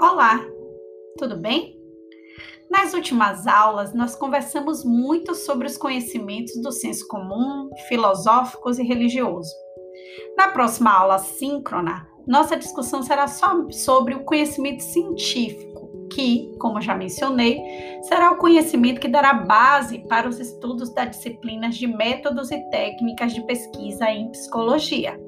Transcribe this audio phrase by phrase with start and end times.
[0.00, 0.40] Olá,
[1.18, 1.78] tudo bem?
[2.70, 9.52] Nas últimas aulas, nós conversamos muito sobre os conhecimentos do senso comum, filosóficos e religioso.
[10.38, 16.94] Na próxima aula síncrona, nossa discussão será só sobre o conhecimento científico, que, como já
[16.94, 17.60] mencionei,
[18.04, 23.34] será o conhecimento que dará base para os estudos das disciplinas de métodos e técnicas
[23.34, 25.20] de pesquisa em psicologia.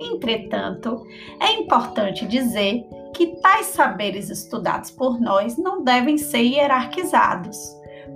[0.00, 1.02] Entretanto,
[1.38, 7.56] é importante dizer que tais saberes estudados por nós não devem ser hierarquizados,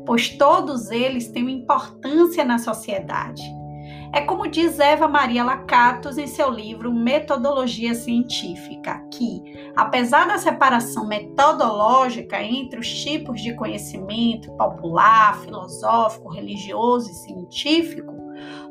[0.04, 3.42] pois todos eles têm importância na sociedade.
[4.12, 11.06] É como diz Eva Maria Lacatos em seu livro Metodologia Científica, que, apesar da separação
[11.06, 18.14] metodológica entre os tipos de conhecimento popular, filosófico, religioso e científico,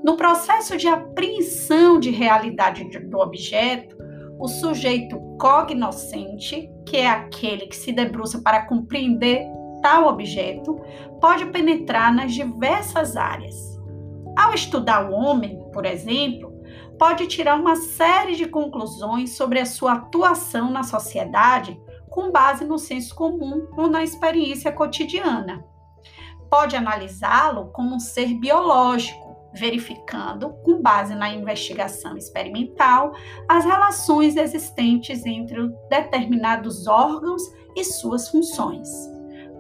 [0.04, 3.97] no processo de apreensão de realidade do objeto,
[4.40, 9.46] o sujeito cognoscente, que é aquele que se debruça para compreender
[9.82, 10.80] tal objeto,
[11.20, 13.56] pode penetrar nas diversas áreas.
[14.38, 16.54] Ao estudar o homem, por exemplo,
[17.00, 22.78] pode tirar uma série de conclusões sobre a sua atuação na sociedade com base no
[22.78, 25.64] senso comum ou na experiência cotidiana.
[26.50, 29.27] Pode analisá-lo como um ser biológico,
[29.60, 33.14] verificando, com base na investigação experimental,
[33.48, 37.42] as relações existentes entre determinados órgãos
[37.76, 38.90] e suas funções.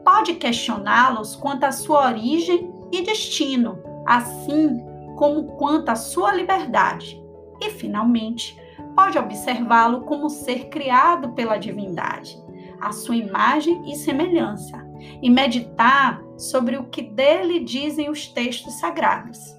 [0.03, 4.79] Pode questioná-los quanto à sua origem e destino, assim
[5.17, 7.21] como quanto à sua liberdade.
[7.61, 8.57] E, finalmente,
[8.95, 12.37] pode observá-lo como ser criado pela divindade,
[12.79, 14.85] a sua imagem e semelhança,
[15.21, 19.56] e meditar sobre o que dele dizem os textos sagrados.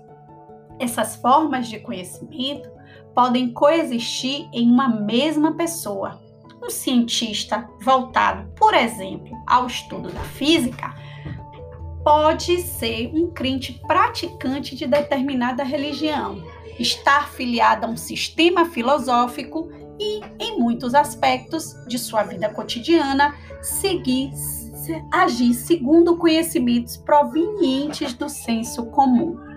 [0.79, 2.69] Essas formas de conhecimento
[3.15, 6.21] podem coexistir em uma mesma pessoa.
[6.63, 10.95] Um cientista voltado, por exemplo, ao estudo da física,
[12.05, 16.43] pode ser um crente praticante de determinada religião,
[16.79, 19.71] estar filiado a um sistema filosófico
[20.01, 24.31] e, em muitos aspectos de sua vida cotidiana, seguir
[25.11, 29.48] agir segundo conhecimentos provenientes do senso comum.